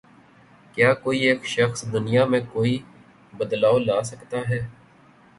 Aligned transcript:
کیا 0.73 0.93
کوئی 1.03 1.19
ایک 1.27 1.45
شخص 1.47 1.83
دنیا 1.93 2.23
میں 2.25 2.39
کوئی 2.53 2.77
بدلاؤ 3.33 3.77
لا 3.79 4.01
سکتا 4.03 4.37
ہے 4.49 4.59